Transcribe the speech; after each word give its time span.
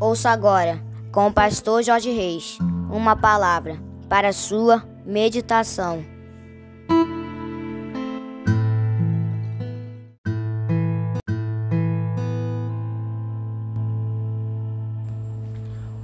Ouça 0.00 0.30
agora, 0.30 0.82
com 1.12 1.28
o 1.28 1.32
pastor 1.32 1.80
Jorge 1.80 2.10
Reis, 2.10 2.58
uma 2.90 3.14
palavra 3.14 3.78
para 4.08 4.32
sua 4.32 4.82
meditação. 5.06 6.04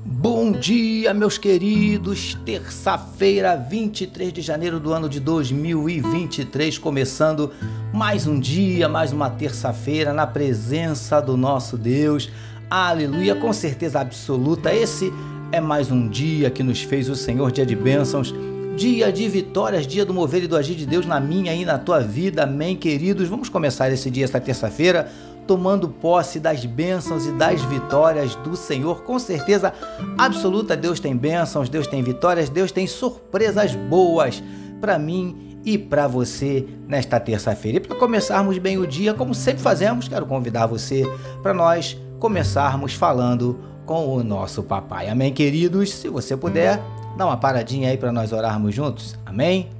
Bom 0.04 0.52
dia, 0.52 1.12
meus 1.12 1.36
queridos. 1.36 2.38
Terça-feira, 2.46 3.56
23 3.56 4.32
de 4.32 4.40
janeiro 4.40 4.78
do 4.78 4.92
ano 4.92 5.08
de 5.08 5.18
2023, 5.18 6.78
começando 6.78 7.50
mais 7.92 8.24
um 8.28 8.38
dia, 8.38 8.88
mais 8.88 9.12
uma 9.12 9.28
terça-feira 9.30 10.12
na 10.12 10.28
presença 10.28 11.20
do 11.20 11.36
nosso 11.36 11.76
Deus. 11.76 12.30
Aleluia, 12.70 13.34
com 13.34 13.52
certeza 13.52 13.98
absoluta. 13.98 14.72
Esse 14.72 15.12
é 15.50 15.60
mais 15.60 15.90
um 15.90 16.08
dia 16.08 16.48
que 16.50 16.62
nos 16.62 16.80
fez 16.80 17.08
o 17.08 17.16
Senhor, 17.16 17.50
dia 17.50 17.66
de 17.66 17.74
bênçãos, 17.74 18.32
dia 18.76 19.12
de 19.12 19.28
vitórias, 19.28 19.88
dia 19.88 20.04
do 20.04 20.14
mover 20.14 20.44
e 20.44 20.46
do 20.46 20.56
agir 20.56 20.76
de 20.76 20.86
Deus 20.86 21.04
na 21.04 21.18
minha 21.18 21.52
e 21.52 21.64
na 21.64 21.78
tua 21.78 21.98
vida. 21.98 22.44
Amém, 22.44 22.76
queridos. 22.76 23.28
Vamos 23.28 23.48
começar 23.48 23.90
esse 23.90 24.08
dia, 24.08 24.22
esta 24.22 24.40
terça-feira, 24.40 25.10
tomando 25.48 25.88
posse 25.88 26.38
das 26.38 26.64
bênçãos 26.64 27.26
e 27.26 27.32
das 27.32 27.60
vitórias 27.62 28.36
do 28.36 28.54
Senhor. 28.54 29.02
Com 29.02 29.18
certeza 29.18 29.74
absoluta, 30.16 30.76
Deus 30.76 31.00
tem 31.00 31.16
bênçãos, 31.16 31.68
Deus 31.68 31.88
tem 31.88 32.04
vitórias, 32.04 32.48
Deus 32.48 32.70
tem 32.70 32.86
surpresas 32.86 33.74
boas 33.74 34.40
para 34.80 34.96
mim 34.96 35.58
e 35.64 35.76
para 35.76 36.06
você 36.06 36.64
nesta 36.86 37.18
terça-feira. 37.18 37.78
E 37.78 37.80
para 37.80 37.96
começarmos 37.96 38.58
bem 38.58 38.78
o 38.78 38.86
dia, 38.86 39.12
como 39.12 39.34
sempre 39.34 39.60
fazemos, 39.60 40.06
quero 40.06 40.24
convidar 40.24 40.66
você 40.66 41.02
para 41.42 41.52
nós 41.52 41.98
começarmos 42.20 42.94
falando 42.94 43.58
com 43.84 44.14
o 44.14 44.22
nosso 44.22 44.62
papai. 44.62 45.08
Amém, 45.08 45.32
queridos? 45.32 45.90
Se 45.92 46.08
você 46.08 46.36
puder, 46.36 46.80
dá 47.16 47.26
uma 47.26 47.36
paradinha 47.36 47.90
aí 47.90 47.96
para 47.96 48.12
nós 48.12 48.30
orarmos 48.32 48.72
juntos. 48.72 49.18
Amém? 49.26 49.70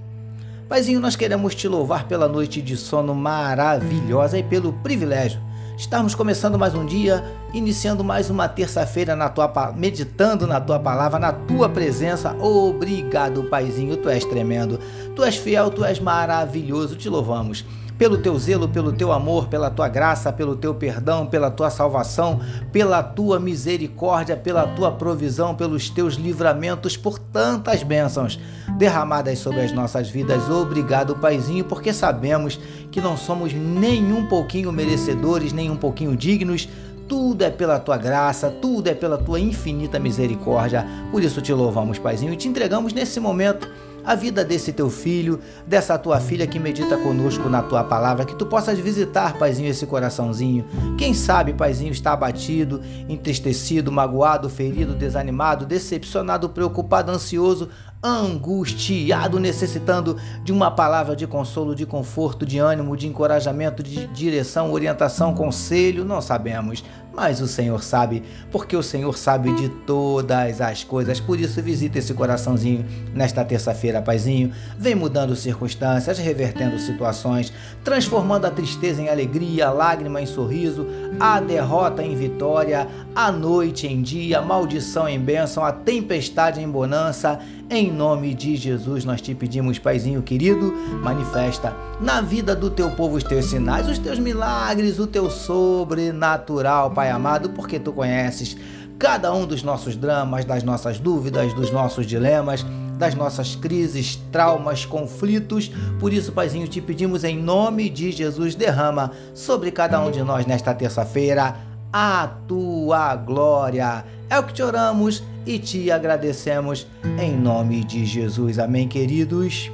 Paizinho, 0.68 1.00
nós 1.00 1.14
queremos 1.14 1.55
te 1.55 1.68
louvar 1.68 2.08
pela 2.08 2.27
noite 2.27 2.62
de 2.62 2.77
sono 2.77 3.14
maravilhosa 3.14 4.38
e 4.38 4.42
pelo 4.42 4.72
privilégio 4.72 5.41
estarmos 5.80 6.14
começando 6.14 6.58
mais 6.58 6.74
um 6.74 6.84
dia, 6.84 7.24
iniciando 7.55 8.05
mais 8.05 8.28
uma 8.28 8.46
terça-feira 8.46 9.16
na 9.16 9.30
tua 9.30 9.72
meditando 9.74 10.46
na 10.46 10.61
tua 10.61 10.78
palavra, 10.78 11.18
na 11.18 11.33
tua 11.33 11.70
presença. 11.70 12.36
Obrigado, 12.38 13.44
Paizinho, 13.44 13.96
tu 13.96 14.11
és 14.11 14.22
tremendo. 14.27 14.78
Tu 15.16 15.24
és 15.24 15.36
fiel, 15.36 15.70
tu 15.70 15.83
és 15.83 15.98
maravilhoso. 15.98 16.96
Te 16.96 17.08
louvamos 17.08 17.64
pelo 18.01 18.17
teu 18.17 18.39
zelo, 18.39 18.67
pelo 18.67 18.93
teu 18.95 19.12
amor, 19.12 19.48
pela 19.48 19.69
tua 19.69 19.87
graça, 19.87 20.33
pelo 20.33 20.56
teu 20.56 20.75
perdão, 20.75 21.27
pela 21.27 21.51
tua 21.51 21.69
salvação, 21.69 22.41
pela 22.73 23.03
tua 23.03 23.39
misericórdia, 23.39 24.34
pela 24.39 24.67
tua 24.69 24.91
provisão, 24.91 25.55
pelos 25.55 25.91
teus 25.91 26.15
livramentos, 26.15 26.97
por 26.97 27.19
tantas 27.19 27.83
bênçãos 27.83 28.41
derramadas 28.79 29.39
sobre 29.39 29.61
as 29.61 29.73
nossas 29.73 30.09
vidas. 30.09 30.48
Obrigado, 30.48 31.15
Paizinho, 31.17 31.62
porque 31.62 31.92
sabemos 31.92 32.59
que 32.91 33.03
não 33.03 33.19
somos 33.19 33.53
nem 33.53 34.11
um 34.14 34.27
pouquinho 34.27 34.73
merecedores, 34.73 35.53
nem 35.53 35.70
um 35.70 35.77
pouquinho 35.77 36.17
dignos 36.17 36.70
tudo 37.07 37.42
é 37.42 37.51
pela 37.51 37.81
tua 37.81 37.97
graça, 37.97 38.48
tudo 38.62 38.87
é 38.87 38.95
pela 38.95 39.19
tua 39.19 39.41
infinita 39.41 39.98
misericórdia. 39.98 40.87
Por 41.11 41.20
isso 41.25 41.42
te 41.42 41.53
louvamos, 41.53 41.98
Paizinho, 41.98 42.33
e 42.33 42.37
te 42.37 42.47
entregamos 42.47 42.92
nesse 42.92 43.19
momento 43.19 43.69
a 44.05 44.15
vida 44.15 44.45
desse 44.45 44.73
teu 44.73 44.91
filho, 44.91 45.41
dessa 45.67 45.98
tua 45.98 46.20
filha 46.20 46.47
que 46.47 46.58
medita 46.58 46.97
conosco 46.97 47.48
na 47.48 47.63
tua 47.63 47.85
palavra, 47.85 48.24
que 48.24 48.35
tu 48.35 48.47
possas 48.47 48.79
visitar, 48.79 49.39
Paizinho, 49.39 49.69
esse 49.69 49.86
coraçãozinho. 49.86 50.64
Quem 50.98 51.14
sabe, 51.14 51.52
Paizinho, 51.52 51.92
está 51.92 52.13
abatido, 52.13 52.80
entristecido, 53.08 53.92
magoado, 53.92 54.48
ferido, 54.48 54.95
desanimado, 54.95 55.67
decepcionado, 55.67 56.48
preocupado, 56.48 57.11
ansioso, 57.11 57.69
angustiado, 58.02 59.38
necessitando 59.38 60.16
de 60.42 60.52
uma 60.52 60.70
palavra 60.70 61.14
de 61.14 61.27
consolo, 61.27 61.74
de 61.74 61.84
conforto, 61.84 62.46
de 62.46 62.58
ânimo, 62.58 62.96
de 62.96 63.06
encorajamento, 63.06 63.83
de 63.83 64.06
direção, 64.06 64.72
orientação, 64.72 65.34
conselho, 65.34 66.05
não 66.05 66.20
sabemos 66.20 66.83
mas 67.12 67.40
o 67.40 67.46
Senhor 67.46 67.83
sabe, 67.83 68.22
porque 68.50 68.77
o 68.77 68.83
Senhor 68.83 69.16
sabe 69.16 69.52
de 69.55 69.68
todas 69.68 70.61
as 70.61 70.84
coisas. 70.84 71.20
Por 71.20 71.38
isso, 71.40 71.61
visita 71.61 71.98
esse 71.98 72.14
coraçãozinho 72.14 72.84
nesta 73.12 73.44
terça-feira, 73.44 74.00
Paizinho. 74.00 74.52
Vem 74.78 74.94
mudando 74.94 75.34
circunstâncias, 75.34 76.18
revertendo 76.18 76.78
situações, 76.78 77.52
transformando 77.82 78.46
a 78.46 78.50
tristeza 78.50 79.02
em 79.02 79.08
alegria, 79.08 79.68
a 79.68 79.72
lágrima 79.72 80.22
em 80.22 80.27
sorriso, 80.27 80.86
a 81.18 81.40
derrota 81.40 82.02
em 82.02 82.14
vitória, 82.14 82.86
a 83.14 83.30
noite 83.32 83.86
em 83.86 84.02
dia, 84.02 84.38
a 84.38 84.42
maldição 84.42 85.08
em 85.08 85.18
bênção, 85.18 85.64
a 85.64 85.72
tempestade 85.72 86.61
em 86.61 86.68
bonança. 86.68 87.38
Em 87.73 87.89
nome 87.89 88.35
de 88.35 88.57
Jesus, 88.57 89.05
nós 89.05 89.20
te 89.20 89.33
pedimos, 89.33 89.79
Paizinho 89.79 90.20
querido, 90.23 90.73
manifesta 91.05 91.73
na 92.01 92.20
vida 92.20 92.57
do 92.57 92.69
teu 92.69 92.91
povo 92.91 93.17
os 93.17 93.23
teus 93.23 93.45
sinais, 93.45 93.89
os 93.89 93.97
teus 93.97 94.19
milagres, 94.19 94.98
o 94.98 95.07
teu 95.07 95.31
sobrenatural, 95.31 96.91
Pai 96.91 97.11
amado, 97.11 97.51
porque 97.51 97.79
tu 97.79 97.92
conheces 97.92 98.57
cada 98.98 99.33
um 99.33 99.47
dos 99.47 99.63
nossos 99.63 99.95
dramas, 99.95 100.45
das 100.45 100.64
nossas 100.64 100.98
dúvidas, 100.98 101.55
dos 101.55 101.70
nossos 101.70 102.07
dilemas, 102.07 102.67
das 102.98 103.14
nossas 103.14 103.55
crises, 103.55 104.17
traumas, 104.33 104.85
conflitos. 104.85 105.70
Por 106.01 106.13
isso, 106.13 106.33
Paizinho, 106.33 106.67
te 106.67 106.80
pedimos 106.80 107.23
em 107.23 107.41
nome 107.41 107.89
de 107.89 108.11
Jesus, 108.11 108.57
derrama 108.57 109.13
sobre 109.33 109.70
cada 109.70 110.01
um 110.01 110.11
de 110.11 110.25
nós 110.25 110.45
nesta 110.45 110.75
terça-feira 110.75 111.70
a 111.92 112.28
tua 112.46 113.17
glória. 113.17 114.05
É 114.28 114.39
o 114.39 114.45
que 114.45 114.52
te 114.52 114.62
oramos 114.62 115.23
e 115.45 115.58
te 115.58 115.90
agradecemos 115.90 116.86
em 117.18 117.36
nome 117.36 117.84
de 117.84 118.05
Jesus. 118.05 118.58
Amém, 118.58 118.86
queridos. 118.86 119.70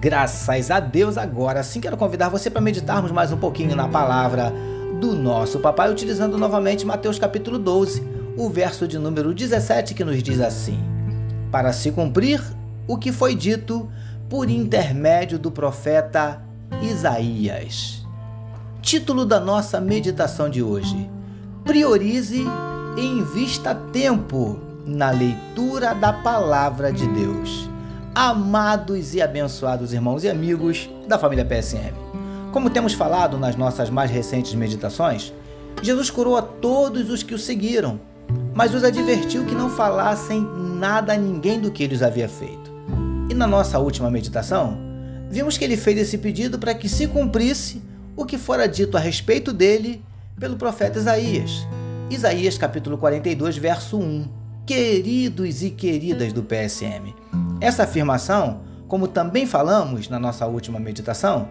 Graças 0.00 0.70
a 0.70 0.80
Deus, 0.80 1.16
agora 1.16 1.62
sim 1.62 1.80
quero 1.80 1.96
convidar 1.96 2.28
você 2.28 2.50
para 2.50 2.60
meditarmos 2.60 3.12
mais 3.12 3.30
um 3.30 3.36
pouquinho 3.36 3.76
na 3.76 3.86
palavra 3.86 4.52
do 5.00 5.14
nosso 5.14 5.60
papai, 5.60 5.92
utilizando 5.92 6.36
novamente 6.36 6.84
Mateus 6.84 7.20
capítulo 7.20 7.56
12, 7.56 8.02
o 8.36 8.48
verso 8.48 8.88
de 8.88 8.98
número 8.98 9.32
17, 9.32 9.94
que 9.94 10.02
nos 10.02 10.20
diz 10.20 10.40
assim: 10.40 10.80
Para 11.52 11.72
se 11.72 11.92
cumprir 11.92 12.42
o 12.88 12.98
que 12.98 13.12
foi 13.12 13.36
dito 13.36 13.88
por 14.28 14.50
intermédio 14.50 15.38
do 15.38 15.52
profeta 15.52 16.42
Isaías. 16.82 18.01
Título 18.82 19.24
da 19.24 19.38
nossa 19.38 19.80
meditação 19.80 20.50
de 20.50 20.60
hoje: 20.60 21.08
Priorize 21.64 22.44
e 22.96 23.00
invista 23.00 23.76
tempo 23.76 24.58
na 24.84 25.08
leitura 25.08 25.94
da 25.94 26.12
palavra 26.12 26.92
de 26.92 27.06
Deus. 27.06 27.70
Amados 28.12 29.14
e 29.14 29.22
abençoados 29.22 29.92
irmãos 29.92 30.24
e 30.24 30.28
amigos 30.28 30.90
da 31.06 31.16
família 31.16 31.44
PSM. 31.44 31.94
Como 32.50 32.68
temos 32.68 32.92
falado 32.92 33.38
nas 33.38 33.54
nossas 33.54 33.88
mais 33.88 34.10
recentes 34.10 34.52
meditações, 34.52 35.32
Jesus 35.80 36.10
curou 36.10 36.36
a 36.36 36.42
todos 36.42 37.08
os 37.08 37.22
que 37.22 37.34
o 37.34 37.38
seguiram, 37.38 38.00
mas 38.52 38.74
os 38.74 38.82
advertiu 38.82 39.46
que 39.46 39.54
não 39.54 39.70
falassem 39.70 40.44
nada 40.76 41.12
a 41.12 41.16
ninguém 41.16 41.60
do 41.60 41.70
que 41.70 41.84
ele 41.84 41.94
os 41.94 42.02
havia 42.02 42.28
feito. 42.28 42.72
E 43.30 43.34
na 43.34 43.46
nossa 43.46 43.78
última 43.78 44.10
meditação, 44.10 44.76
vimos 45.30 45.56
que 45.56 45.64
ele 45.64 45.76
fez 45.76 45.98
esse 45.98 46.18
pedido 46.18 46.58
para 46.58 46.74
que 46.74 46.88
se 46.88 47.06
cumprisse 47.06 47.91
o 48.16 48.24
que 48.24 48.36
fora 48.36 48.68
dito 48.68 48.96
a 48.96 49.00
respeito 49.00 49.52
dele 49.52 50.04
pelo 50.38 50.56
profeta 50.56 50.98
Isaías. 50.98 51.66
Isaías 52.10 52.58
capítulo 52.58 52.98
42, 52.98 53.56
verso 53.56 53.98
1. 53.98 54.28
Queridos 54.66 55.62
e 55.62 55.70
queridas 55.70 56.32
do 56.32 56.42
PSM. 56.42 57.14
Essa 57.60 57.84
afirmação, 57.84 58.62
como 58.86 59.08
também 59.08 59.46
falamos 59.46 60.08
na 60.08 60.18
nossa 60.18 60.46
última 60.46 60.78
meditação, 60.78 61.48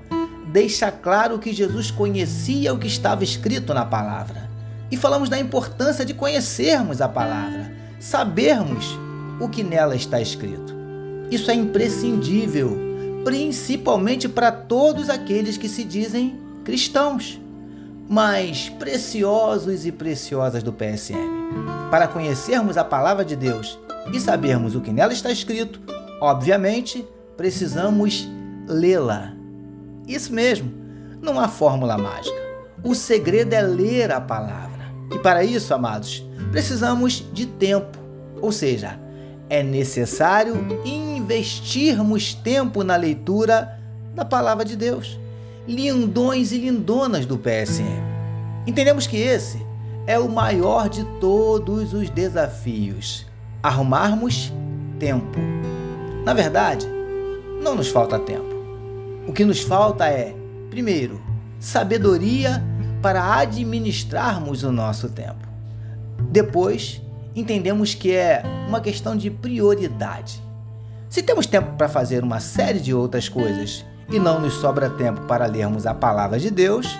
deixa 0.51 0.91
claro 0.91 1.39
que 1.39 1.53
Jesus 1.53 1.89
conhecia 1.89 2.74
o 2.74 2.77
que 2.77 2.88
estava 2.88 3.24
escrito 3.24 3.74
na 3.74 3.85
palavra. 3.85 4.50
E 4.89 4.97
falamos 4.97 5.30
da 5.30 5.39
importância 5.39 6.06
de 6.06 6.13
conhecermos 6.13 7.01
a 7.01 7.07
palavra, 7.07 7.74
sabermos 8.00 8.85
o 9.39 9.50
que 9.50 9.63
nela 9.63 9.95
está 9.95 10.21
escrito. 10.21 10.75
Isso 11.31 11.50
é 11.50 11.53
imprescindível, 11.53 12.77
principalmente 13.24 14.27
para 14.27 14.51
todos 14.51 15.09
aqueles 15.09 15.57
que 15.57 15.69
se 15.69 15.83
dizem 15.83 16.40
cristãos, 16.63 17.39
mas 18.09 18.69
preciosos 18.69 19.85
e 19.85 19.91
preciosas 19.91 20.63
do 20.63 20.73
PSM. 20.73 21.17
Para 21.89 22.07
conhecermos 22.07 22.77
a 22.77 22.83
palavra 22.83 23.23
de 23.23 23.35
Deus 23.35 23.79
e 24.13 24.19
sabermos 24.19 24.75
o 24.75 24.81
que 24.81 24.91
nela 24.91 25.13
está 25.13 25.31
escrito, 25.31 25.81
obviamente 26.19 27.05
precisamos 27.35 28.27
lê-la 28.67 29.33
isso 30.07 30.33
mesmo, 30.33 30.71
não 31.21 31.39
há 31.39 31.47
fórmula 31.47 31.97
mágica. 31.97 32.35
O 32.83 32.95
segredo 32.95 33.53
é 33.53 33.61
ler 33.61 34.11
a 34.11 34.19
palavra. 34.19 34.91
E 35.11 35.19
para 35.19 35.43
isso, 35.43 35.73
amados, 35.73 36.25
precisamos 36.51 37.25
de 37.31 37.45
tempo. 37.45 37.97
Ou 38.41 38.51
seja, 38.51 38.99
é 39.49 39.61
necessário 39.61 40.55
investirmos 40.83 42.33
tempo 42.33 42.83
na 42.83 42.95
leitura 42.95 43.79
da 44.15 44.25
palavra 44.25 44.65
de 44.65 44.75
Deus. 44.75 45.19
Lindões 45.67 46.51
e 46.51 46.57
lindonas 46.57 47.25
do 47.25 47.37
PSM. 47.37 48.01
Entendemos 48.65 49.05
que 49.05 49.17
esse 49.17 49.65
é 50.07 50.17
o 50.17 50.27
maior 50.27 50.89
de 50.89 51.03
todos 51.19 51.93
os 51.93 52.09
desafios: 52.09 53.25
arrumarmos 53.61 54.51
tempo. 54.99 55.37
Na 56.25 56.33
verdade, 56.33 56.87
não 57.61 57.75
nos 57.75 57.89
falta 57.89 58.17
tempo. 58.19 58.51
O 59.27 59.33
que 59.33 59.45
nos 59.45 59.61
falta 59.61 60.07
é, 60.07 60.35
primeiro, 60.69 61.21
sabedoria 61.59 62.63
para 63.01 63.37
administrarmos 63.37 64.63
o 64.63 64.71
nosso 64.71 65.09
tempo. 65.09 65.47
Depois, 66.31 67.01
entendemos 67.35 67.93
que 67.93 68.11
é 68.11 68.43
uma 68.67 68.81
questão 68.81 69.15
de 69.15 69.29
prioridade. 69.29 70.41
Se 71.09 71.21
temos 71.21 71.45
tempo 71.45 71.75
para 71.77 71.89
fazer 71.89 72.23
uma 72.23 72.39
série 72.39 72.79
de 72.79 72.93
outras 72.93 73.27
coisas 73.27 73.85
e 74.11 74.19
não 74.19 74.39
nos 74.39 74.55
sobra 74.55 74.89
tempo 74.89 75.21
para 75.21 75.45
lermos 75.45 75.85
a 75.85 75.93
palavra 75.93 76.37
de 76.37 76.51
Deus, 76.51 76.99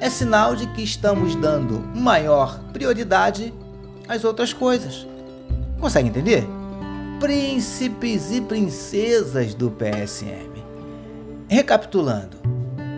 é 0.00 0.08
sinal 0.08 0.54
de 0.54 0.66
que 0.68 0.82
estamos 0.82 1.34
dando 1.34 1.80
maior 1.94 2.60
prioridade 2.72 3.52
às 4.08 4.24
outras 4.24 4.52
coisas. 4.52 5.06
Consegue 5.80 6.08
entender? 6.08 6.46
Príncipes 7.18 8.30
e 8.30 8.40
princesas 8.40 9.54
do 9.54 9.70
PSM. 9.70 10.62
Recapitulando, 11.48 12.36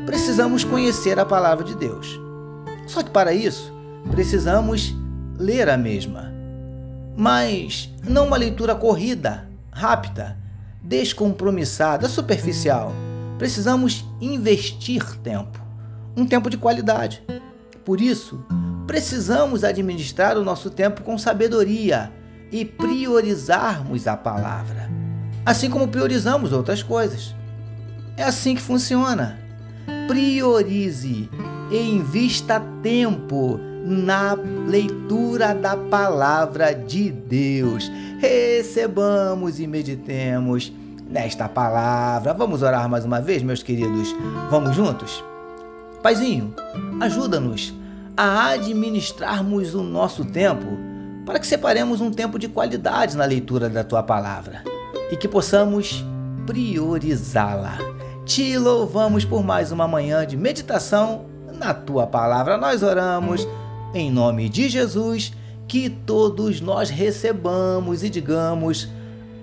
precisamos 0.05 0.63
conhecer 0.63 1.19
a 1.19 1.25
palavra 1.25 1.65
de 1.65 1.75
Deus. 1.75 2.21
Só 2.87 3.03
que 3.03 3.11
para 3.11 3.33
isso, 3.33 3.73
precisamos 4.11 4.95
ler 5.39 5.69
a 5.69 5.77
mesma. 5.77 6.33
Mas 7.17 7.91
não 8.07 8.27
uma 8.27 8.37
leitura 8.37 8.75
corrida, 8.75 9.49
rápida, 9.71 10.37
descompromissada, 10.83 12.09
superficial. 12.09 12.93
Precisamos 13.39 14.05
investir 14.21 15.05
tempo, 15.19 15.61
um 16.17 16.27
tempo 16.27 16.49
de 16.49 16.57
qualidade. 16.57 17.23
Por 17.85 18.01
isso, 18.01 18.45
precisamos 18.87 19.63
administrar 19.63 20.39
o 20.39 20.45
nosso 20.45 20.71
tempo 20.71 21.03
com 21.03 21.19
sabedoria 21.19 22.11
e 22.51 22.65
priorizarmos 22.65 24.07
a 24.07 24.17
palavra, 24.17 24.91
assim 25.45 25.69
como 25.69 25.89
priorizamos 25.89 26.53
outras 26.53 26.83
coisas. 26.83 27.35
É 28.17 28.23
assim 28.23 28.55
que 28.55 28.63
funciona. 28.63 29.39
Priorize 30.09 31.29
e 31.71 31.77
invista 31.77 32.61
tempo 32.83 33.61
na 33.85 34.35
leitura 34.67 35.55
da 35.55 35.77
palavra 35.77 36.73
de 36.73 37.11
Deus. 37.11 37.91
Recebamos 38.19 39.61
e 39.61 39.67
meditemos 39.67 40.73
nesta 41.09 41.49
palavra. 41.49 42.35
Vamos 42.35 42.63
orar 42.63 42.89
mais 42.89 43.05
uma 43.05 43.21
vez, 43.21 43.43
meus 43.43 43.63
queridos? 43.63 44.15
Vamos 44.51 44.75
juntos? 44.75 45.23
Paizinho, 46.03 46.55
ajuda-nos 47.01 47.75
a 48.17 48.51
administrarmos 48.51 49.75
o 49.75 49.83
nosso 49.83 50.25
tempo 50.25 50.67
para 51.25 51.39
que 51.39 51.47
separemos 51.47 52.01
um 52.01 52.11
tempo 52.11 52.39
de 52.39 52.49
qualidade 52.49 53.17
na 53.17 53.25
leitura 53.25 53.69
da 53.69 53.83
tua 53.83 54.03
palavra 54.03 54.63
e 55.11 55.17
que 55.17 55.29
possamos 55.29 56.05
priorizá-la. 56.47 57.79
Te 58.25 58.57
louvamos 58.59 59.25
por 59.25 59.43
mais 59.43 59.73
uma 59.73 59.87
manhã 59.87 60.27
de 60.27 60.37
meditação 60.37 61.27
na 61.59 61.75
tua 61.75 62.07
palavra. 62.07 62.57
Nós 62.57 62.83
oramos 62.83 63.47
em 63.95 64.11
nome 64.11 64.49
de 64.49 64.69
Jesus, 64.69 65.33
que 65.67 65.89
todos 65.89 66.61
nós 66.61 66.91
recebamos 66.91 68.03
e 68.03 68.11
digamos 68.11 68.89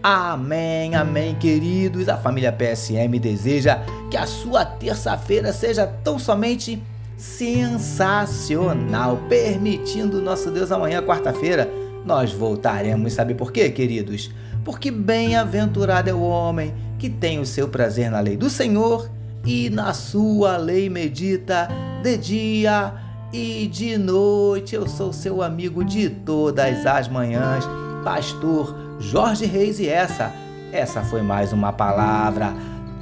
amém, 0.03 0.93
amém, 0.93 1.33
queridos. 1.35 2.09
A 2.09 2.17
família 2.17 2.51
PSM 2.51 3.17
deseja 3.19 3.79
que 4.11 4.17
a 4.17 4.27
sua 4.27 4.65
terça-feira 4.65 5.53
seja 5.53 5.87
tão 5.87 6.19
somente 6.19 6.83
sensacional, 7.15 9.17
permitindo 9.29 10.21
nosso 10.21 10.51
Deus 10.51 10.71
amanhã, 10.71 11.01
quarta-feira, 11.01 11.69
nós 12.05 12.33
voltaremos. 12.33 13.13
Sabe 13.13 13.33
por 13.33 13.53
quê, 13.53 13.69
queridos? 13.69 14.29
Porque 14.65 14.91
bem-aventurado 14.91 16.09
é 16.09 16.13
o 16.13 16.21
homem 16.21 16.73
que 16.99 17.09
tem 17.09 17.39
o 17.39 17.45
seu 17.45 17.69
prazer 17.69 18.11
na 18.11 18.19
lei 18.19 18.35
do 18.35 18.49
Senhor 18.49 19.09
e 19.45 19.69
na 19.69 19.93
sua 19.93 20.57
lei 20.57 20.89
medita 20.89 21.69
de 22.01 22.17
dia 22.17 22.93
e 23.31 23.67
de 23.67 23.97
noite. 23.97 24.75
Eu 24.75 24.87
sou 24.87 25.13
seu 25.13 25.41
amigo 25.41 25.83
de 25.83 26.09
todas 26.09 26.85
as 26.85 27.07
manhãs, 27.07 27.65
pastor 28.03 28.83
Jorge 29.03 29.45
Reis 29.45 29.79
e 29.79 29.87
essa, 29.87 30.33
essa 30.71 31.01
foi 31.03 31.21
mais 31.21 31.53
uma 31.53 31.71
palavra 31.71 32.53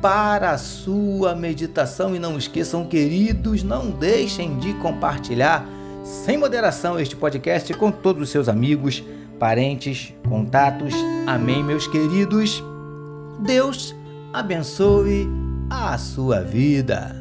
para 0.01 0.51
a 0.51 0.57
sua 0.57 1.35
meditação 1.35 2.15
e 2.15 2.19
não 2.19 2.37
esqueçam, 2.37 2.85
queridos, 2.85 3.61
não 3.63 3.91
deixem 3.91 4.57
de 4.57 4.73
compartilhar 4.75 5.63
sem 6.03 6.37
moderação 6.37 6.99
este 6.99 7.15
podcast 7.15 7.71
com 7.75 7.91
todos 7.91 8.23
os 8.23 8.29
seus 8.29 8.49
amigos, 8.49 9.03
parentes, 9.39 10.13
contatos. 10.27 10.93
Amém, 11.27 11.63
meus 11.63 11.85
queridos. 11.85 12.63
Deus 13.39 13.95
abençoe 14.33 15.29
a 15.69 15.97
sua 15.97 16.41
vida. 16.41 17.20